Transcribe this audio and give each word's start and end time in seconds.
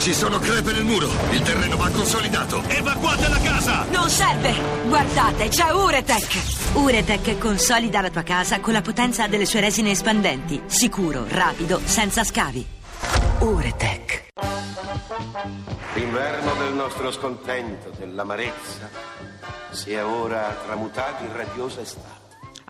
Ci 0.00 0.14
sono 0.14 0.38
crepe 0.38 0.72
nel 0.72 0.84
muro. 0.84 1.10
Il 1.30 1.42
terreno 1.42 1.76
va 1.76 1.90
consolidato. 1.90 2.62
Evacuate 2.68 3.28
la 3.28 3.38
casa! 3.38 3.84
Non 3.90 4.08
serve! 4.08 4.54
Guardate, 4.88 5.48
c'è 5.48 5.70
Uretech! 5.74 6.72
Uretech 6.72 7.36
consolida 7.36 8.00
la 8.00 8.08
tua 8.08 8.22
casa 8.22 8.60
con 8.60 8.72
la 8.72 8.80
potenza 8.80 9.26
delle 9.26 9.44
sue 9.44 9.60
resine 9.60 9.90
espandenti. 9.90 10.62
Sicuro, 10.64 11.26
rapido, 11.28 11.82
senza 11.84 12.24
scavi. 12.24 12.66
Uretech. 13.40 14.28
L'inverno 15.92 16.54
del 16.54 16.72
nostro 16.72 17.12
scontento, 17.12 17.92
dell'amarezza, 17.98 18.88
si 19.68 19.92
è 19.92 20.02
ora 20.02 20.56
tramutato 20.64 21.24
in 21.24 21.36
radiosa 21.36 21.82
estate. 21.82 22.19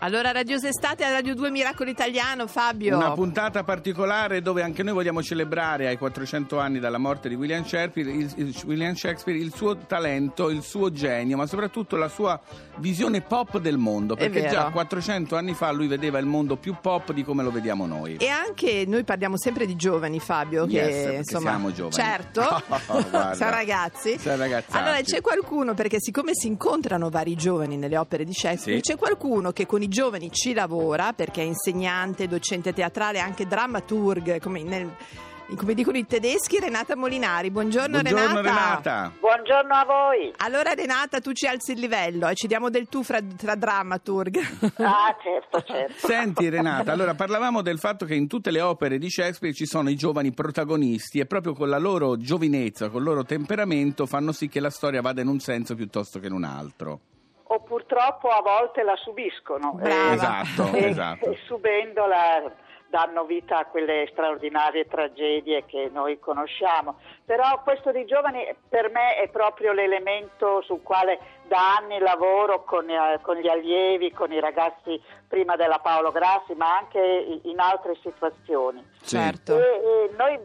Allora, 0.03 0.31
Radiosa 0.31 0.67
Estate 0.67 1.03
a 1.03 1.11
Radio 1.11 1.35
2 1.35 1.51
Miracolo 1.51 1.87
Italiano, 1.91 2.47
Fabio. 2.47 2.97
Una 2.97 3.11
puntata 3.11 3.63
particolare 3.63 4.41
dove 4.41 4.63
anche 4.63 4.81
noi 4.81 4.93
vogliamo 4.95 5.21
celebrare 5.21 5.85
ai 5.87 5.97
400 5.99 6.57
anni 6.57 6.79
dalla 6.79 6.97
morte 6.97 7.29
di 7.29 7.35
William 7.35 7.63
Shakespeare, 7.63 8.09
il, 8.09 8.33
il- 8.37 8.55
William 8.65 8.95
Shakespeare, 8.95 9.37
il 9.37 9.53
suo 9.53 9.77
talento, 9.77 10.49
il 10.49 10.63
suo 10.63 10.91
genio, 10.91 11.37
ma 11.37 11.45
soprattutto 11.45 11.97
la 11.97 12.07
sua 12.07 12.41
visione 12.77 13.21
pop 13.21 13.59
del 13.59 13.77
mondo. 13.77 14.15
Perché 14.15 14.47
già 14.47 14.71
400 14.71 15.35
anni 15.35 15.53
fa 15.53 15.69
lui 15.71 15.85
vedeva 15.85 16.17
il 16.17 16.25
mondo 16.25 16.55
più 16.55 16.77
pop 16.81 17.11
di 17.13 17.23
come 17.23 17.43
lo 17.43 17.51
vediamo 17.51 17.85
noi. 17.85 18.15
E 18.15 18.27
anche 18.27 18.85
noi 18.87 19.03
parliamo 19.03 19.37
sempre 19.37 19.67
di 19.67 19.75
giovani, 19.75 20.19
Fabio, 20.19 20.65
che 20.65 20.77
Yes, 20.77 21.01
perché 21.03 21.15
insomma 21.17 21.49
siamo 21.51 21.71
giovani. 21.73 21.93
Certo, 21.93 22.41
Guarda. 22.67 23.35
siamo 23.35 23.51
ragazzi. 23.51 24.17
Siamo. 24.17 24.43
Allora 24.71 24.99
c'è 25.03 25.21
qualcuno, 25.21 25.75
perché 25.75 25.97
siccome 25.99 26.31
si 26.33 26.47
incontrano 26.47 27.11
vari 27.11 27.35
giovani 27.35 27.77
nelle 27.77 27.97
opere 27.97 28.23
di 28.23 28.33
Shakespeare, 28.33 28.79
Sì. 28.83 28.91
c'è 28.93 28.97
qualcuno 28.97 29.51
che 29.51 29.67
con 29.67 29.83
i 29.83 29.89
giovani 29.91 30.31
ci 30.31 30.53
lavora, 30.53 31.11
perché 31.11 31.41
è 31.41 31.45
insegnante, 31.45 32.27
docente 32.29 32.71
teatrale, 32.71 33.19
anche 33.19 33.45
drammaturg, 33.45 34.39
come, 34.39 34.63
nel- 34.63 34.95
come 35.57 35.73
dicono 35.73 35.97
i 35.97 36.07
tedeschi, 36.07 36.59
Renata 36.61 36.95
Molinari. 36.95 37.51
Buongiorno, 37.51 37.99
Buongiorno 37.99 38.39
Renata. 38.39 39.11
Buongiorno 39.19 39.73
a 39.73 39.83
voi. 39.83 40.31
Allora 40.37 40.71
Renata, 40.73 41.19
tu 41.19 41.33
ci 41.33 41.45
alzi 41.45 41.73
il 41.73 41.81
livello 41.81 42.29
e 42.29 42.35
ci 42.35 42.47
diamo 42.47 42.69
del 42.69 42.87
tu 42.87 43.03
fra, 43.03 43.19
tra 43.21 43.55
drammaturg. 43.55 44.39
Ah, 44.77 45.13
certo, 45.21 45.61
certo. 45.61 46.07
Senti 46.07 46.47
Renata, 46.47 46.93
allora 46.93 47.13
parlavamo 47.13 47.61
del 47.61 47.77
fatto 47.77 48.05
che 48.05 48.15
in 48.15 48.27
tutte 48.27 48.49
le 48.49 48.61
opere 48.61 48.97
di 48.97 49.09
Shakespeare 49.09 49.53
ci 49.53 49.65
sono 49.65 49.89
i 49.89 49.95
giovani 49.95 50.31
protagonisti 50.31 51.19
e 51.19 51.25
proprio 51.25 51.53
con 51.53 51.67
la 51.67 51.79
loro 51.79 52.15
giovinezza, 52.15 52.87
con 52.87 53.01
il 53.01 53.07
loro 53.07 53.25
temperamento 53.25 54.05
fanno 54.05 54.31
sì 54.31 54.47
che 54.47 54.61
la 54.61 54.69
storia 54.69 55.01
vada 55.01 55.19
in 55.19 55.27
un 55.27 55.39
senso 55.39 55.75
piuttosto 55.75 56.19
che 56.19 56.27
in 56.27 56.33
un 56.33 56.45
altro. 56.45 57.01
O 57.53 57.59
purtroppo 57.59 58.29
a 58.29 58.41
volte 58.41 58.81
la 58.81 58.95
subiscono. 58.95 59.73
Brava. 59.73 60.13
Esatto, 60.13 60.73
e, 60.73 60.85
esatto. 60.85 61.31
e 61.31 61.37
subendola 61.45 62.49
danno 62.87 63.25
vita 63.25 63.57
a 63.57 63.65
quelle 63.65 64.07
straordinarie 64.11 64.87
tragedie 64.87 65.65
che 65.65 65.89
noi 65.91 66.17
conosciamo. 66.17 66.99
Però 67.25 67.61
questo 67.63 67.91
dei 67.91 68.05
giovani 68.05 68.45
per 68.69 68.89
me 68.89 69.15
è 69.15 69.27
proprio 69.27 69.73
l'elemento 69.73 70.61
sul 70.61 70.81
quale 70.81 71.19
da 71.47 71.75
anni 71.75 71.99
lavoro 71.99 72.63
con, 72.63 72.89
eh, 72.89 73.19
con 73.21 73.35
gli 73.35 73.49
allievi, 73.49 74.11
con 74.11 74.31
i 74.31 74.39
ragazzi 74.39 75.01
prima 75.27 75.57
della 75.57 75.79
Paolo 75.79 76.11
Grassi, 76.11 76.53
ma 76.53 76.77
anche 76.77 77.39
in 77.43 77.59
altre 77.59 77.97
situazioni. 78.01 78.81
Certo. 79.03 79.57
E, 79.57 79.61
e 79.61 80.11
noi, 80.17 80.39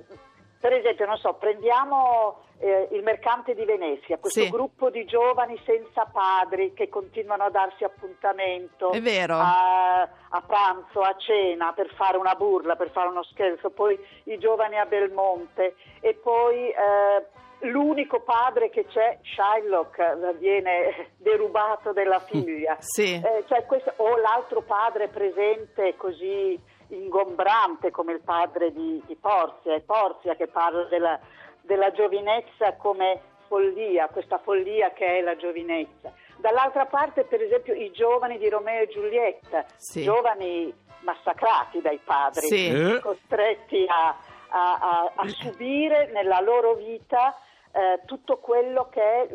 per 0.59 0.73
esempio, 0.73 1.07
non 1.07 1.19
so, 1.19 1.35
prendiamo 1.35 2.46
eh, 2.59 2.89
il 2.93 3.03
mercante 3.03 3.55
di 3.55 3.65
Venezia, 3.65 4.19
questo 4.19 4.41
Sì. 4.41 4.49
gruppo 4.51 4.91
di 4.91 5.05
giovani 5.05 5.61
senza 5.65 6.05
padri 6.11 6.73
che 6.73 6.89
continuano 6.89 7.45
a 7.45 7.51
darsi 7.51 7.85
appuntamento. 7.85 8.91
A, 9.39 10.03
a 10.03 10.43
pranzo, 10.47 11.01
a 11.01 11.15
cena 11.19 11.73
per 11.73 11.93
fare 11.95 12.17
una 12.17 12.35
burla, 12.35 12.77
per 12.77 12.91
fare 12.91 13.09
uno 13.09 13.23
scherzo, 13.25 13.71
poi 13.71 13.99
i 14.25 14.39
giovani 14.39 14.79
a 14.79 14.87
Belmonte 14.87 15.75
e 16.01 16.15
poi 16.15 16.69
eh, 16.71 17.27
l'unico 17.69 18.21
padre 18.21 18.71
che 18.71 18.87
c'è, 18.87 19.19
Shylock, 19.23 20.37
viene 20.39 21.13
derubato 21.19 21.93
della 21.93 22.21
figlia. 22.29 22.77
Sì. 22.81 23.15
Eh, 23.15 23.45
cioè 23.49 23.65
questo- 23.67 23.93
o 23.97 24.17
l'altro 24.17 24.63
padre 24.63 25.09
presente 25.09 25.95
così 25.97 26.59
ingombrante 26.89 27.91
come 27.91 28.13
il 28.13 28.21
padre 28.21 28.73
di, 28.73 29.03
di 29.07 29.17
Porzia, 29.17 29.75
è 29.75 29.81
Porzia 29.81 30.35
che 30.37 30.47
parla 30.47 30.85
della, 30.85 31.19
della 31.67 31.91
giovinezza 31.93 32.75
come 32.77 33.21
follia, 33.49 34.09
questa 34.09 34.39
follia 34.39 34.91
che 34.93 35.19
è 35.19 35.21
la 35.21 35.37
giovinezza. 35.37 36.13
Dall'altra 36.39 36.87
parte, 36.87 37.25
per 37.25 37.43
esempio, 37.43 37.75
i 37.75 37.91
giovani 37.93 38.39
di 38.39 38.49
Romeo 38.49 38.83
e 38.83 38.89
Giulietta, 38.89 39.65
Sì. 39.77 40.03
giovani 40.03 40.73
massacrati 41.01 41.81
dai 41.81 41.99
padri, 42.03 42.47
Sì. 42.47 42.69
Eh? 42.69 43.01
costretti 43.01 43.85
a, 43.89 44.09
a- 44.49 44.79
a- 44.81 45.13
a 45.15 45.29
subire 45.29 46.11
nella 46.13 46.41
loro 46.41 46.75
vita 46.75 47.37
eh, 47.73 48.01
tutto 48.07 48.39
quello 48.39 48.89
che 48.91 49.03
è 49.03 49.29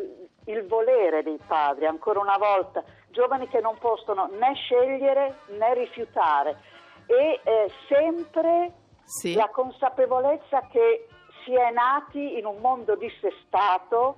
il 0.45 0.65
volere 0.65 1.21
dei 1.21 1.39
padri, 1.45 1.85
ancora 1.85 2.19
una 2.19 2.37
volta, 2.37 2.83
giovani 3.09 3.47
che 3.47 3.59
non 3.61 3.77
possono 3.77 4.27
né 4.31 4.53
scegliere 4.55 5.35
né 5.49 5.73
rifiutare 5.75 6.57
e 7.05 7.39
eh, 7.43 7.69
sempre 7.87 8.71
Sì. 9.03 9.35
la 9.35 9.47
consapevolezza 9.49 10.67
che 10.71 11.05
si 11.43 11.53
è 11.53 11.71
nati 11.71 12.37
in 12.37 12.45
un 12.45 12.57
mondo 12.59 12.95
dissestato 12.95 14.17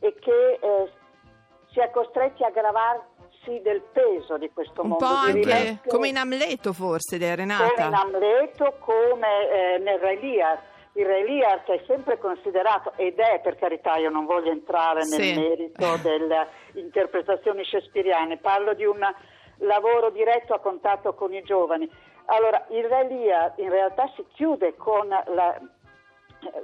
e 0.00 0.14
che 0.20 0.58
eh, 0.60 0.90
si 1.72 1.80
è 1.80 1.90
costretti 1.90 2.42
a 2.44 2.50
gravarsi 2.50 3.60
del 3.62 3.80
peso 3.92 4.36
di 4.38 4.50
questo 4.52 4.82
Un 4.82 4.88
mondo. 4.90 5.04
po' 5.04 5.12
di 5.26 5.30
anche 5.30 5.40
rimettere- 5.40 5.78
come 5.88 6.08
in 6.08 6.16
Amleto 6.16 6.72
forse, 6.72 7.16
di 7.18 7.24
come 7.24 7.36
Renata. 7.36 7.84
in 7.86 7.94
Amleto, 7.94 8.76
come 8.80 9.48
eh, 9.48 9.78
nel 9.78 9.98
Re 9.98 10.18
Lear. 10.20 10.70
Il 10.94 11.06
Re 11.06 11.24
Lear 11.24 11.64
che 11.64 11.74
è 11.74 11.84
sempre 11.86 12.18
considerato, 12.18 12.92
ed 12.96 13.18
è 13.18 13.40
per 13.42 13.56
carità, 13.56 13.96
io 13.96 14.10
non 14.10 14.26
voglio 14.26 14.50
entrare 14.50 15.00
nel 15.06 15.20
Sì. 15.20 15.34
merito 15.38 15.96
delle 16.02 16.46
interpretazioni 16.74 17.64
shakespeariane, 17.64 18.36
parlo 18.36 18.74
di 18.74 18.84
un 18.84 18.98
lavoro 19.58 20.10
diretto 20.10 20.52
a 20.52 20.58
contatto 20.60 21.14
con 21.14 21.32
i 21.32 21.42
giovani. 21.42 21.90
Allora, 22.26 22.66
il 22.70 22.84
Re 22.84 23.08
Lear 23.08 23.52
in 23.56 23.70
realtà 23.70 24.10
si 24.14 24.24
chiude 24.34 24.76
con 24.76 25.08
la, 25.08 25.58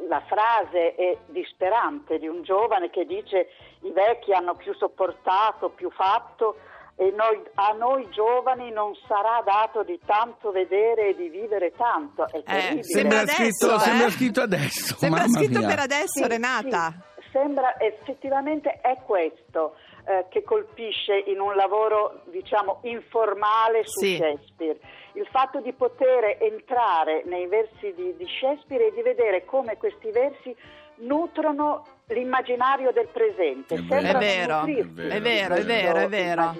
la 0.08 0.22
frase 0.26 0.94
è 0.94 1.16
disperante 1.26 2.18
di 2.18 2.26
un 2.26 2.42
giovane 2.42 2.90
che 2.90 3.04
dice 3.04 3.48
i 3.82 3.90
vecchi 3.92 4.32
hanno 4.32 4.54
più 4.54 4.74
sopportato, 4.74 5.70
più 5.70 5.90
fatto 5.90 6.56
e 6.96 7.12
noi- 7.16 7.40
a 7.54 7.72
noi 7.78 8.08
giovani 8.10 8.72
non 8.72 8.92
sarà 9.06 9.40
dato 9.44 9.84
di 9.84 10.00
tanto 10.04 10.50
vedere 10.50 11.10
e 11.10 11.14
di 11.16 11.28
vivere 11.28 11.72
tanto. 11.76 12.26
È 12.26 12.42
terribile. 12.42 12.82
sembra 12.82 13.20
adesso, 13.20 13.36
scritto, 13.52 13.74
eh? 13.74 13.78
sembra 13.78 14.10
scritto 14.10 14.40
adesso. 14.40 14.96
Sembra 14.96 15.20
mamma 15.20 15.38
scritto 15.38 15.58
mia. 15.60 15.68
per 15.68 15.78
adesso, 15.78 16.22
Sì, 16.22 16.26
Renata. 16.28 16.92
sì, 17.14 17.17
sembra 17.32 17.78
effettivamente 17.80 18.80
è 18.80 18.96
questo 19.04 19.76
eh, 20.06 20.26
che 20.28 20.42
colpisce 20.42 21.16
in 21.26 21.40
un 21.40 21.54
lavoro 21.54 22.22
diciamo 22.26 22.78
informale 22.82 23.82
su 23.84 24.00
Sì. 24.00 24.16
Shakespeare. 24.16 24.78
Il 25.12 25.26
fatto 25.30 25.60
di 25.60 25.72
poter 25.72 26.36
entrare 26.40 27.22
nei 27.26 27.46
versi 27.46 27.92
di, 27.94 28.14
di 28.16 28.26
Shakespeare 28.26 28.86
e 28.88 28.92
di 28.92 29.02
vedere 29.02 29.44
come 29.44 29.76
questi 29.76 30.10
versi 30.10 30.54
nutrono 31.00 31.84
l'immaginario 32.08 32.90
del 32.92 33.08
presente. 33.08 33.74
È 33.74 33.80
vero. 33.82 34.18
È 34.18 34.18
vero, 34.18 34.64
è 34.64 35.20
vero, 35.20 35.54
è 35.54 35.62
vero, 35.64 35.98
è 36.00 36.08
vero. 36.08 36.54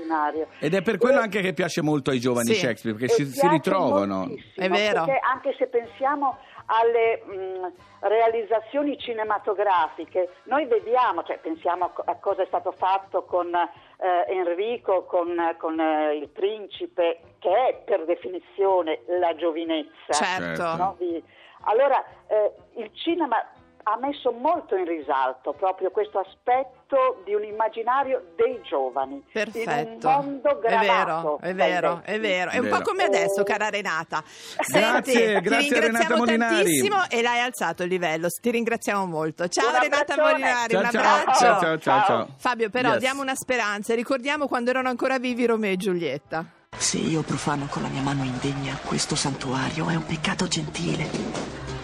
Ed 0.58 0.74
è 0.74 0.82
per 0.82 0.98
quello 0.98 1.18
E- 1.18 1.22
anche 1.22 1.40
che 1.40 1.52
piace 1.52 1.82
molto 1.82 2.10
ai 2.10 2.20
giovani 2.20 2.48
Sì. 2.52 2.54
Shakespeare, 2.60 2.96
perché 2.96 3.14
si, 3.14 3.24
si 3.26 3.48
ritrovano. 3.48 4.28
È 4.54 4.68
vero. 4.68 5.04
Perché 5.04 5.20
anche 5.24 5.54
se 5.58 5.66
pensiamo 5.66 6.38
alle 6.70 7.22
mh, 7.24 7.72
realizzazioni 8.00 8.98
cinematografiche, 8.98 10.30
noi 10.44 10.66
vediamo, 10.66 11.22
cioè 11.22 11.38
pensiamo 11.38 11.86
a, 11.86 11.90
co- 11.90 12.02
a 12.04 12.14
cosa 12.16 12.42
è 12.42 12.46
stato 12.46 12.72
fatto 12.72 13.24
con 13.24 13.54
eh, 13.54 14.24
Enrico, 14.28 15.04
con, 15.04 15.54
con, 15.58 15.80
eh, 15.80 16.16
il 16.16 16.28
principe, 16.28 17.20
che 17.38 17.68
è 17.68 17.82
per 17.84 18.04
definizione 18.04 19.00
la 19.18 19.34
giovinezza. 19.34 20.12
Certo. 20.12 20.76
no? 20.76 20.94
Di- 20.98 21.22
Allora, 21.62 22.04
eh, 22.26 22.52
il 22.74 22.90
cinema 22.94 23.44
ha 23.84 23.98
messo 24.00 24.32
molto 24.32 24.76
in 24.76 24.84
risalto 24.84 25.52
proprio 25.52 25.90
questo 25.90 26.18
aspetto 26.18 27.22
di 27.24 27.34
un 27.34 27.44
immaginario 27.44 28.32
dei 28.36 28.60
giovani 28.62 29.22
Perfetto. 29.32 29.70
in 29.70 29.88
un 29.88 29.98
mondo 30.00 30.60
È 30.62 30.78
vero, 30.78 31.38
è 31.40 31.54
vero, 31.54 32.00
è 32.04 32.18
vero. 32.20 32.50
È 32.50 32.58
un 32.58 32.64
Vero. 32.64 32.76
po' 32.76 32.82
come 32.82 33.04
adesso, 33.04 33.42
cara 33.44 33.68
Renata. 33.68 34.22
Grazie, 34.66 35.12
Senti, 35.12 35.40
grazie 35.40 35.68
ti 35.68 35.74
a 35.74 35.80
Renata 35.80 35.98
ringraziamo 35.98 36.16
Molinari. 36.24 36.54
tantissimo 36.54 36.96
e 37.08 37.22
l'hai 37.22 37.40
alzato 37.40 37.82
il 37.82 37.88
livello. 37.88 38.28
Ti 38.28 38.50
ringraziamo 38.50 39.06
molto. 39.06 39.48
Ciao 39.48 39.68
Un 39.68 39.80
Renata. 39.80 40.16
Molinari, 40.16 40.70
Ciao, 40.72 40.80
un 40.80 40.86
abbraccio. 40.86 41.38
ciao, 41.38 41.60
ciao, 41.60 41.78
ciao, 41.78 42.04
ciao. 42.06 42.28
Fabio, 42.36 42.70
però 42.70 42.90
Yes. 42.90 42.98
diamo 42.98 43.22
una 43.22 43.34
speranza. 43.34 43.94
Ricordiamo 43.94 44.46
quando 44.48 44.70
erano 44.70 44.88
ancora 44.88 45.18
vivi 45.18 45.46
Romeo 45.46 45.72
e 45.72 45.76
Giulietta. 45.76 46.44
Se 46.76 46.98
io 46.98 47.22
profano 47.22 47.66
con 47.70 47.82
la 47.82 47.88
mia 47.88 48.02
mano 48.02 48.22
indegna 48.24 48.76
questo 48.84 49.14
santuario 49.16 49.88
è 49.88 49.94
un 49.94 50.04
peccato 50.04 50.46
gentile. 50.46 51.06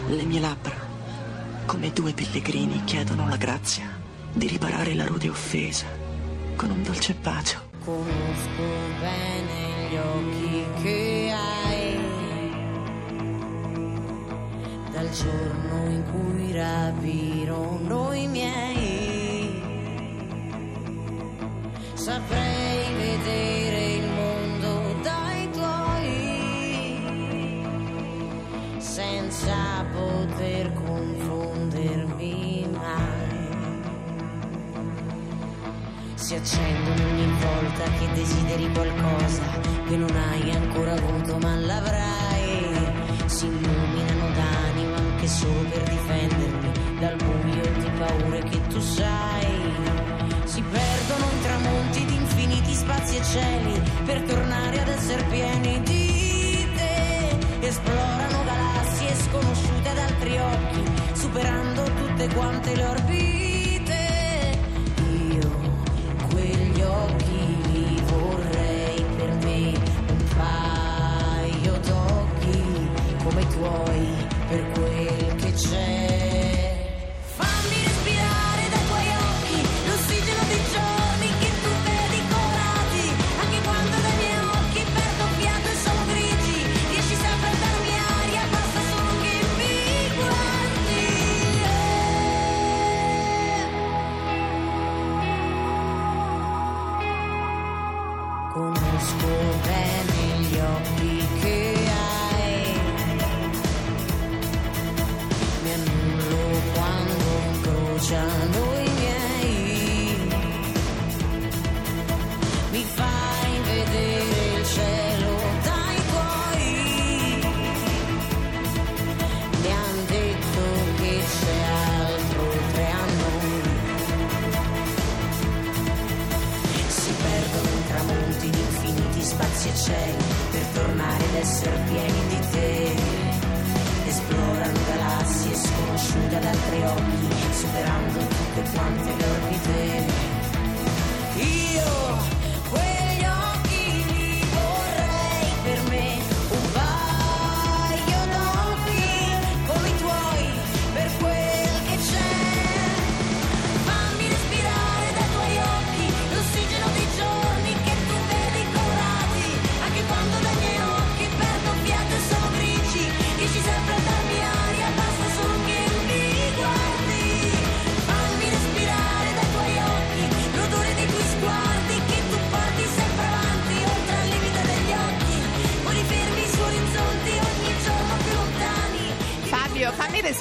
Le 0.09 0.23
mie 0.25 0.41
labbra, 0.41 0.73
come 1.67 1.93
due 1.93 2.13
pellegrini 2.13 2.85
chiedono 2.85 3.29
la 3.29 3.37
grazia 3.37 3.89
di 4.33 4.47
riparare 4.47 4.95
la 4.95 5.07
rude 5.07 5.29
offesa 5.29 5.87
con 6.57 6.71
un 6.71 6.83
dolce 6.83 7.15
bacio. 7.15 7.61
Conosco 7.85 8.63
bene 9.01 9.89
gli 9.89 9.97
occhi 9.97 10.83
che 10.83 11.35
hai 11.35 11.99
dal 14.91 15.11
giorno 15.11 15.91
in 15.91 16.05
cui 16.11 16.53
rapirono 16.53 18.13
i 18.13 18.27
miei. 18.29 19.63
Saprei 21.95 22.95
vedere. 22.95 23.54
Si 36.25 36.35
accendono 36.35 37.11
ogni 37.11 37.31
volta 37.39 37.85
che 37.99 38.11
desideri 38.15 38.73
qualcosa 38.73 39.43
che 39.87 39.95
non 39.95 40.09
hai 40.17 40.53
ancora 40.53 40.95
avuto 40.95 41.37
ma 41.37 41.55
l'avrai. 41.55 42.75
Si 43.27 43.45
illuminano 43.45 44.31
d'animo 44.33 44.95
anche 44.95 45.29
solo 45.29 45.69
per 45.69 45.83
difendermi 45.83 46.73
dal 46.99 47.17
buio 47.17 47.73
di 47.79 47.91
paure 47.99 48.41
che 48.41 48.59
tu 48.69 48.81
sai. 48.81 49.75
Si 50.45 50.63
perdono 50.63 51.31
in 51.31 51.43
tramonti 51.43 52.05
di 52.07 52.15
infiniti 52.15 52.73
spazi 52.73 53.17
e 53.19 53.23
cieli 53.23 53.83
per 54.07 54.23
tornare 54.23 54.81
ad 54.81 54.89
essere 54.89 55.25
pieni 55.25 55.83
di 55.83 56.69
te. 56.75 57.67
Esplorano 57.67 58.45
galassie 58.45 59.15
sconosciute 59.15 59.89
ad 59.91 59.99
altri 59.99 60.39
occhi, 60.39 60.85
superando 61.13 61.83
tutte 61.83 62.29
quante 62.33 62.75
le 62.75 62.85
orbite. 62.87 63.44
Come 73.65 74.24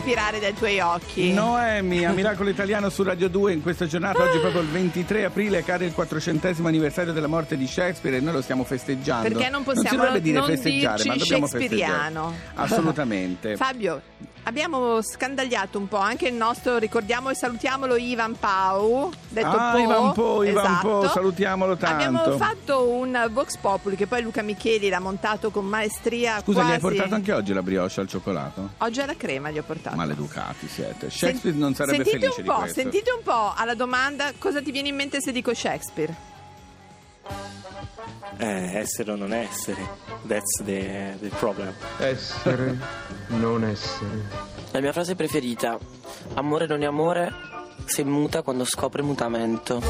fammi 0.03 0.13
respirare 0.13 0.39
dai 0.39 0.53
tuoi 0.53 0.79
occhi. 0.79 1.31
Noemi, 1.31 2.05
a 2.05 2.11
Miracolo 2.11 2.49
Italiano 2.49 2.89
su 2.89 3.03
Radio 3.03 3.29
2 3.29 3.53
in 3.53 3.61
questa 3.61 3.87
giornata, 3.87 4.21
oggi 4.23 4.37
proprio 4.39 4.61
il 4.61 4.67
23 4.67 5.25
aprile 5.25 5.63
cade 5.63 5.85
il 5.85 5.93
400 5.93 6.55
anniversario 6.63 7.13
della 7.13 7.27
morte 7.27 7.57
di 7.57 7.65
Shakespeare 7.65 8.17
e 8.17 8.19
noi 8.19 8.33
lo 8.33 8.41
stiamo 8.41 8.63
festeggiando. 8.63 9.29
Perché 9.29 9.49
non 9.49 9.61
si 9.61 9.71
possiamo 9.73 9.97
dovrebbe 9.97 10.21
dire 10.21 10.39
non 10.39 10.47
festeggiare, 10.47 11.03
ma 11.05 11.15
dobbiamo 11.15 11.47
festeggiare. 11.47 12.13
Assolutamente. 12.55 13.55
Fabio, 13.57 14.01
abbiamo 14.43 15.01
scandagliato 15.01 15.77
un 15.77 15.87
po' 15.87 15.97
anche 15.97 16.27
il 16.27 16.33
nostro, 16.33 16.77
ricordiamo 16.77 17.29
e 17.29 17.35
salutiamolo 17.35 17.95
Ivan 17.95 18.37
Pau, 18.37 19.11
detto 19.29 19.47
Ah, 19.47 19.71
Po. 19.71 19.77
Ivan 19.79 20.13
Po, 20.13 20.43
Ivan 20.43 20.65
esatto. 20.65 20.87
Po, 20.87 21.07
salutiamolo 21.07 21.77
tanto. 21.77 22.05
Abbiamo 22.05 22.37
fatto 22.37 22.89
un 22.89 23.27
Vox 23.31 23.57
Populi 23.57 23.95
che 23.95 24.07
poi 24.07 24.21
Luca 24.21 24.41
Micheli 24.41 24.89
l'ha 24.89 24.99
montato 24.99 25.49
con 25.49 25.65
maestria 25.65 26.41
Scusa, 26.41 26.61
quasi... 26.61 26.69
gli 26.69 26.73
hai 26.73 26.79
portato 26.79 27.15
anche 27.15 27.31
oggi 27.31 27.53
la 27.53 27.61
brioche 27.61 27.99
al 27.99 28.07
cioccolato? 28.07 28.69
Oggi 28.77 29.01
alla 29.01 29.15
crema 29.15 29.49
gli 29.49 29.57
ho 29.57 29.63
portato. 29.63 29.92
Maleducati 29.95 30.67
siete. 30.67 31.09
Sen- 31.09 31.29
Shakespeare 31.29 31.57
non 31.57 31.73
sarebbe 31.75 32.03
sentite 32.03 32.19
felice 32.19 32.41
un 32.41 32.45
po', 32.47 32.53
di 32.53 32.59
questo. 32.59 32.81
Sentite 32.81 33.11
un 33.11 33.23
po' 33.23 33.53
alla 33.55 33.75
domanda 33.75 34.31
cosa 34.37 34.61
ti 34.61 34.71
viene 34.71 34.89
in 34.89 34.95
mente 34.95 35.21
se 35.21 35.31
dico 35.31 35.53
Shakespeare. 35.53 36.31
Eh, 38.37 38.77
essere 38.77 39.11
o 39.11 39.15
non 39.15 39.31
essere, 39.31 39.87
that's 40.27 40.63
the, 40.63 41.15
the 41.19 41.29
problem. 41.37 41.73
Essere, 41.99 42.77
non 43.27 43.63
essere. 43.63 44.21
La 44.71 44.79
mia 44.79 44.91
frase 44.91 45.15
preferita, 45.15 45.77
amore 46.33 46.65
non 46.65 46.81
è 46.81 46.85
amore, 46.85 47.31
se 47.85 48.03
muta 48.03 48.41
quando 48.41 48.65
scopre 48.65 49.01
mutamento. 49.03 49.81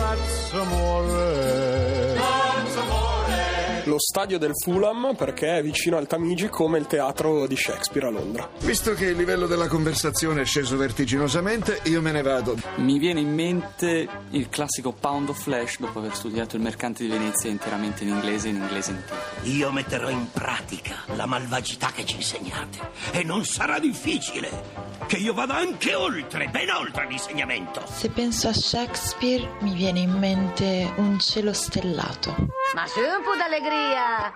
Lo 3.86 4.00
stadio 4.00 4.38
del 4.38 4.54
Fulham 4.56 5.14
perché 5.18 5.58
è 5.58 5.62
vicino 5.62 5.98
al 5.98 6.08
Tamigi 6.08 6.48
come 6.48 6.78
il 6.78 6.88
teatro 6.88 7.46
di 7.48 7.58
Shakespeare 7.58 8.08
a 8.08 8.12
Londra. 8.12 8.50
Visto 8.60 8.94
che 8.94 9.08
il 9.08 9.18
livello 9.18 9.46
della 9.46 9.68
conversazione 9.68 10.42
è 10.42 10.46
sceso 10.46 10.78
vertiginosamente, 10.78 11.82
io 11.84 12.02
me 12.02 12.14
ne 12.14 12.22
vado. 12.22 12.56
Mi 12.76 12.98
viene 12.98 13.20
in 13.20 13.34
mente 13.34 14.08
il 14.30 14.48
classico 14.48 14.94
Pound 14.94 15.30
of 15.30 15.42
Flesh 15.42 15.80
dopo 15.80 16.00
aver 16.00 16.16
studiato 16.16 16.56
il 16.56 16.62
mercante 16.62 17.04
di 17.04 17.10
Venezia 17.10 17.50
interamente 17.50 18.04
in 18.04 18.10
inglese 18.10 18.48
e 18.48 18.52
in 18.52 18.56
inglese 18.56 18.92
antico. 18.92 19.16
Io 19.50 19.72
metterò 19.72 20.10
in 20.10 20.32
pratica 20.32 21.04
la 21.16 21.26
malvagità 21.26 21.92
che 21.92 22.06
ci 22.06 22.16
insegnate 22.16 22.80
e 23.12 23.24
non 23.24 23.44
sarà 23.44 23.80
difficile 23.80 24.94
che 25.08 25.18
io 25.18 25.34
vada 25.34 25.56
anche 25.56 25.94
oltre, 25.94 26.48
ben 26.48 26.70
oltre 26.70 27.06
l'insegnamento. 27.08 27.84
Se 27.86 28.10
penso 28.10 28.48
a 28.48 28.54
Shakespeare 28.54 29.58
mi 29.60 29.74
viene 29.74 30.00
in 30.00 30.12
mente 30.12 30.94
un 30.98 31.20
cielo 31.20 31.52
stellato. 31.52 32.48
Ma 32.74 32.88
su 32.88 33.00
un 33.00 33.22
po' 33.24 33.36
d'allegria! 33.36 34.34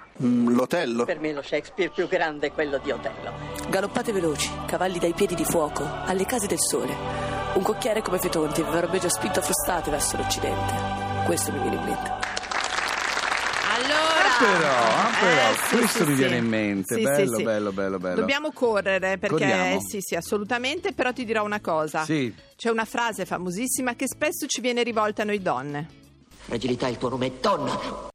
L'Otello. 0.53 1.05
Per 1.05 1.19
me 1.19 1.33
lo 1.33 1.41
Shakespeare 1.41 1.89
più 1.91 2.07
grande 2.07 2.47
è 2.47 2.51
quello 2.51 2.77
di 2.77 2.91
Otello. 2.91 3.33
Galoppate 3.67 4.11
veloci, 4.11 4.49
cavalli 4.67 4.99
dai 4.99 5.13
piedi 5.13 5.33
di 5.33 5.43
fuoco, 5.43 5.83
alle 6.05 6.25
case 6.25 6.45
del 6.45 6.59
sole. 6.59 6.95
Un 7.55 7.63
cocchiere 7.63 8.03
come 8.03 8.19
Fetonti 8.19 8.61
avrebbe 8.61 8.99
già 8.99 9.09
spinto 9.09 9.39
a 9.39 9.41
frustate 9.41 9.89
verso 9.89 10.17
l'Occidente. 10.17 10.73
Questo 11.25 11.51
mi 11.51 11.59
viene 11.61 11.75
in 11.77 11.83
mente. 11.83 12.09
Allora, 13.75 14.15
Ah, 14.27 14.39
però, 14.39 14.69
ah, 14.69 15.11
però, 15.19 15.49
Eh, 15.49 15.55
sì, 15.67 15.75
questo 15.77 15.97
sì, 16.03 16.09
mi 16.09 16.15
sì. 16.15 16.21
viene 16.21 16.35
in 16.37 16.47
mente. 16.47 16.95
Sì, 16.95 17.01
bello, 17.01 17.29
sì, 17.29 17.35
sì. 17.37 17.43
bello, 17.43 17.71
bello, 17.71 17.97
bello. 17.97 18.15
Dobbiamo 18.19 18.51
correre 18.51 19.17
perché 19.17 19.35
Corriamo. 19.35 19.81
sì, 19.81 19.99
sì, 19.99 20.13
assolutamente, 20.15 20.93
però 20.93 21.11
ti 21.11 21.25
dirò 21.25 21.43
una 21.43 21.59
cosa. 21.59 22.03
Sì. 22.03 22.31
C'è 22.55 22.69
una 22.69 22.85
frase 22.85 23.25
famosissima 23.25 23.95
che 23.95 24.05
spesso 24.07 24.45
ci 24.45 24.61
viene 24.61 24.83
rivolta 24.83 25.23
a 25.23 25.25
noi 25.25 25.41
donne. 25.41 25.87
Fragilità, 26.37 26.87
il 26.87 26.97
tuo 26.99 27.09
nome 27.09 27.25
è 27.27 27.31
donna. 27.41 28.09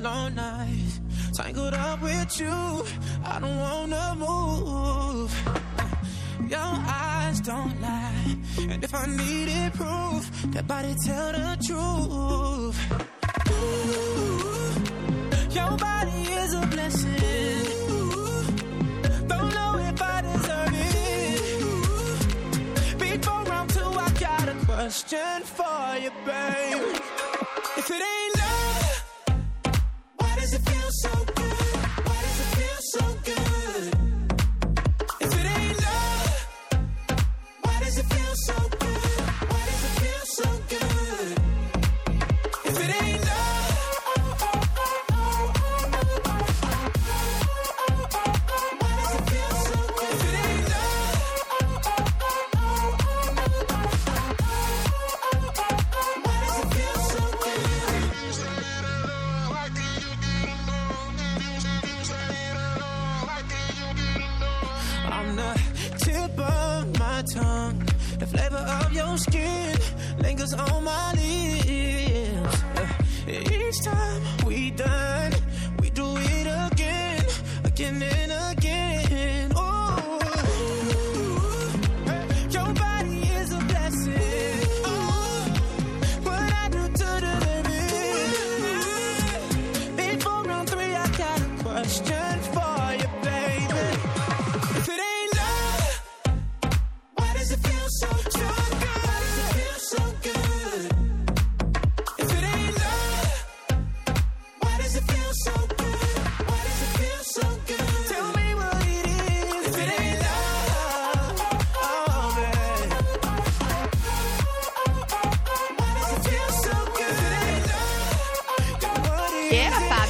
long 0.00 0.34
nights. 0.34 1.00
Tangled 1.36 1.74
up 1.74 2.00
with 2.02 2.40
you. 2.40 2.84
I 3.24 3.38
don't 3.40 3.58
wanna 3.58 4.14
move. 4.16 5.32
Your 6.48 6.60
eyes 6.60 7.40
don't 7.40 7.80
lie. 7.80 8.36
And 8.70 8.84
if 8.84 8.94
I 8.94 9.06
needed 9.06 9.72
proof 9.74 10.30
That 10.52 10.66
body 10.66 10.94
tell 11.04 11.32
the 11.32 11.56
truth. 11.66 12.78
Ooh, 13.50 13.84
Your 15.58 15.76
body 15.76 16.22
is 16.40 16.54
a 16.54 16.66
blessing. 16.66 17.64
Don't 19.28 19.54
know 19.54 19.78
if 19.90 20.02
I 20.02 20.20
deserve 20.22 20.74
it. 20.74 21.38
Before 22.98 23.52
I'm 23.58 23.68
I 23.98 24.10
got 24.20 24.48
a 24.48 24.54
question 24.66 25.42
for 25.58 25.96
you, 26.02 26.12
babe. 26.26 26.82
If 27.76 27.90
it 27.90 28.02
ain't 28.02 28.13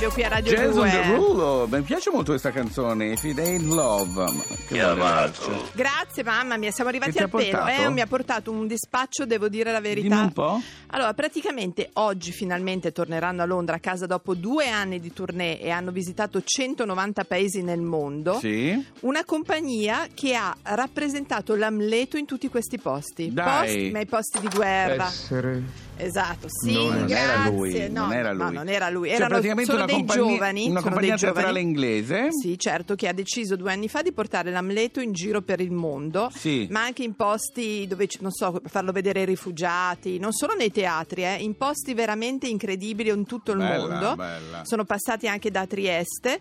Fabio 0.04 0.10
qui 0.10 0.22
a 0.24 0.28
Radio 0.28 0.52
Jazz 0.52 0.76
on 0.76 0.88
2? 0.88 0.90
Derulo, 0.90 1.68
mi 1.70 1.80
piace 1.82 2.10
molto 2.10 2.32
questa 2.32 2.50
canzone, 2.50 3.12
If 3.12 3.24
It 3.24 3.38
Ain't 3.38 3.64
Love. 3.64 4.32
Che 4.66 4.80
amato. 4.80 5.70
Grazie 5.72 6.22
mamma 6.22 6.56
mia, 6.58 6.70
siamo 6.72 6.90
arrivati 6.90 7.18
al 7.18 7.30
pelo. 7.30 7.66
Eh, 7.66 7.88
mi 7.88 8.00
ha 8.02 8.06
portato 8.06 8.50
un 8.50 8.66
dispaccio, 8.66 9.24
devo 9.24 9.48
dire 9.48 9.72
la 9.72 9.80
verità. 9.80 10.08
Dimmi 10.08 10.20
un 10.20 10.32
po'. 10.32 10.60
Allora, 10.88 11.14
praticamente 11.14 11.88
oggi 11.94 12.32
finalmente 12.32 12.92
torneranno 12.92 13.42
a 13.42 13.46
Londra 13.46 13.76
a 13.76 13.80
casa 13.80 14.04
dopo 14.06 14.34
due 14.34 14.68
anni 14.68 15.00
di 15.00 15.12
tournée 15.12 15.58
e 15.58 15.70
hanno 15.70 15.90
visitato 15.90 16.42
190 16.42 17.24
paesi 17.24 17.62
nel 17.62 17.80
mondo. 17.80 18.38
Sì. 18.38 18.84
Una 19.00 19.24
compagnia 19.24 20.08
che 20.12 20.34
ha 20.34 20.54
rappresentato 20.62 21.54
l'Amleto 21.54 22.18
in 22.18 22.26
tutti 22.26 22.48
questi 22.48 22.78
posti. 22.78 23.32
Dai. 23.32 23.66
Posti, 23.66 23.90
ma 23.90 24.00
i 24.00 24.06
posti 24.06 24.40
di 24.40 24.48
guerra. 24.48 25.06
Essere 25.06 25.62
Esatto, 25.96 26.48
sì, 26.48 26.72
No, 26.72 26.88
non 26.88 27.06
grazie. 27.06 27.16
era 27.16 27.48
lui, 27.48 27.88
no, 27.90 28.00
non 28.02 28.12
era 28.12 28.32
no, 28.32 28.44
lui. 28.44 28.54
non 28.54 28.68
era 28.68 28.90
lui. 28.90 29.06
Cioè, 29.08 29.16
Erano 29.16 29.30
praticamente 29.30 29.72
una 29.72 29.84
dei 30.02 30.16
giovani. 30.16 30.68
una 30.68 30.80
compagnia 30.82 31.16
teatrale 31.16 31.60
inglese. 31.60 32.28
Sì, 32.30 32.58
certo, 32.58 32.94
che 32.94 33.08
ha 33.08 33.12
deciso 33.12 33.56
due 33.56 33.72
anni 33.72 33.88
fa 33.88 34.02
di 34.02 34.12
portare 34.12 34.50
l'Amleto 34.50 35.00
in 35.00 35.12
giro 35.12 35.42
per 35.42 35.60
il 35.60 35.70
mondo, 35.70 36.30
Sì. 36.34 36.66
ma 36.70 36.82
anche 36.82 37.02
in 37.02 37.14
posti 37.14 37.86
dove, 37.86 38.08
non 38.20 38.30
so, 38.30 38.60
farlo 38.66 38.92
vedere 38.92 39.20
ai 39.20 39.26
rifugiati, 39.26 40.18
non 40.18 40.32
solo 40.32 40.54
nei 40.54 40.70
teatri, 40.70 41.24
eh, 41.24 41.34
in 41.40 41.56
posti 41.56 41.94
veramente 41.94 42.46
incredibili 42.46 43.08
in 43.10 43.24
tutto 43.26 43.52
il 43.52 43.58
Bella, 43.58 43.86
mondo. 43.88 44.16
bella. 44.16 44.64
Sono 44.64 44.84
passati 44.84 45.28
anche 45.28 45.50
da 45.50 45.66
Trieste. 45.66 46.40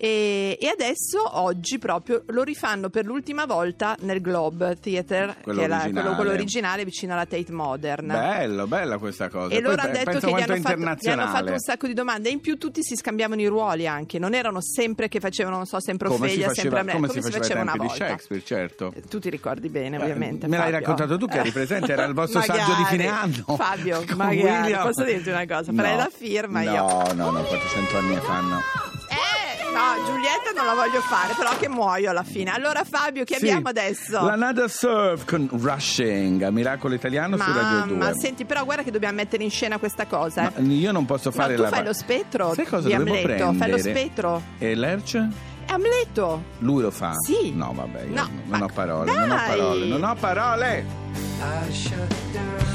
E, 0.00 0.56
e 0.60 0.68
adesso 0.68 1.18
oggi 1.40 1.76
proprio 1.78 2.22
lo 2.28 2.44
rifanno 2.44 2.88
per 2.88 3.04
l'ultima 3.04 3.46
volta 3.46 3.96
nel 4.02 4.20
Globe 4.20 4.76
Theatre, 4.80 5.34
Quello 5.42 5.58
che 5.58 5.64
è 5.64 5.68
la- 5.68 5.78
quello, 5.78 5.88
originale. 5.98 6.14
quello 6.14 6.30
originale 6.30 6.84
vicino 6.84 7.12
alla 7.14 7.26
Tate 7.26 7.50
Modern. 7.50 8.06
Bello, 8.06 8.66
bella 8.68 8.98
questa 8.98 9.28
cosa. 9.28 9.52
E 9.52 9.60
Poi 9.60 9.70
loro 9.70 9.82
hanno 9.82 9.92
detto 9.92 10.10
che 10.20 10.26
gli 10.28 10.40
hanno, 10.40 10.56
fatto, 10.60 11.00
gli 11.00 11.08
hanno 11.08 11.26
fatto 11.26 11.50
un 11.50 11.58
sacco 11.58 11.86
di 11.88 11.94
domande 11.94 12.28
e 12.28 12.32
in 12.32 12.40
più 12.40 12.58
tutti 12.58 12.80
si 12.84 12.94
scambiavano 12.94 13.40
i 13.40 13.46
ruoli 13.46 13.88
anche, 13.88 14.20
non 14.20 14.34
erano 14.34 14.60
sempre 14.62 15.08
che 15.08 15.18
facevano, 15.18 15.56
non 15.56 15.66
so, 15.66 15.80
sempre 15.80 16.06
come 16.06 16.28
si 16.28 16.34
Ophelia, 16.34 16.46
faceva, 16.48 16.60
sempre 16.76 16.80
Amleto, 16.92 16.98
come 16.98 17.08
si 17.12 17.30
faceva 17.32 17.54
ai 17.56 17.62
una 17.62 17.72
tempi 17.72 17.86
di 17.86 17.86
volta. 17.88 18.06
Shakespeare, 18.06 18.44
certo. 18.44 18.92
Tu 19.10 19.18
ti 19.18 19.30
ricordi 19.30 19.68
bene, 19.68 19.96
ovviamente. 19.98 20.46
me 20.46 20.58
l'hai 20.58 20.70
Fabio. 20.70 20.78
raccontato 20.78 21.16
tu 21.18 21.26
che 21.26 21.38
eri 21.38 21.50
presente, 21.50 21.90
era 21.92 22.04
il 22.04 22.14
vostro 22.14 22.40
saggio 22.40 22.52
di 22.52 22.70
Magari. 22.82 22.84
fine 22.96 23.06
anno. 23.08 23.56
Fabio, 23.56 24.04
magari, 24.14 24.42
William. 24.42 24.82
posso 24.86 25.02
dirti 25.02 25.28
una 25.30 25.44
cosa? 25.44 25.72
Farei 25.72 25.90
No. 25.92 25.96
la 25.98 26.10
firma 26.14 26.62
no, 26.62 26.70
io. 26.70 27.12
No, 27.14 27.30
no, 27.32 27.42
400 27.42 27.96
anni 27.98 28.14
ne 28.14 28.20
fanno. 28.20 28.56
Eh, 28.58 28.60
no, 28.60 28.87
Giulietta 29.72 30.52
non 30.56 30.66
la 30.66 30.74
voglio 30.74 31.00
fare, 31.00 31.34
però 31.36 31.56
che 31.58 31.68
muoio 31.68 32.10
alla 32.10 32.22
fine. 32.22 32.50
Allora 32.50 32.82
Fabio, 32.84 33.24
che 33.24 33.36
Sì. 33.36 33.44
abbiamo 33.48 33.68
adesso? 33.68 34.24
La 34.24 34.34
Nada 34.36 34.66
Surf 34.68 35.24
con 35.24 35.48
Rushing, 35.52 36.42
a 36.42 36.50
Miracolo 36.50 36.94
Italiano 36.94 37.36
su 37.36 37.42
Radio 37.42 37.86
2. 37.86 37.96
Mamma, 37.96 38.12
senti, 38.14 38.44
però 38.44 38.64
guarda 38.64 38.82
che 38.82 38.90
dobbiamo 38.90 39.14
mettere 39.16 39.42
in 39.44 39.50
scena 39.50 39.78
questa 39.78 40.06
cosa. 40.06 40.52
eh. 40.54 40.60
Ma 40.62 40.72
io 40.72 40.92
non 40.92 41.04
posso 41.04 41.30
fare 41.30 41.50
no, 41.50 41.56
tu 41.56 41.62
la 41.62 41.68
fai 41.68 41.84
lo 41.84 41.92
spettro 41.92 42.54
Sai 42.54 42.66
cosa 42.66 42.88
di 42.88 42.94
dovevo 42.94 43.10
Amleto, 43.16 43.26
prendere? 43.26 43.56
fai 43.58 43.70
lo 43.70 43.78
spettro. 43.78 44.42
E 44.58 44.74
Lerch? 44.74 45.16
È 45.66 45.72
Amleto. 45.72 46.42
Lui 46.58 46.82
lo 46.82 46.90
fa? 46.90 47.12
Sì. 47.24 47.52
No, 47.54 47.72
vabbè, 47.74 48.02
io 48.04 48.14
No, 48.14 48.28
non 48.46 48.62
ho 48.62 48.68
parole, 48.72 49.12
non 49.14 49.30
ho 49.30 49.34
dai. 49.34 49.48
parole, 49.48 49.84
non 49.86 50.02
ho 50.04 50.14
parole. 50.14 50.84
I 51.68 51.72
shut 51.72 52.14
down. 52.32 52.67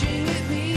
Rushing 0.00 0.28
at 0.28 0.50
me. 0.50 0.69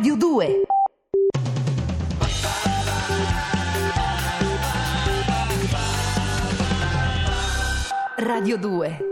Radio 0.00 0.16
2. 0.16 0.64
Radio 8.16 8.56
2. 8.56 9.09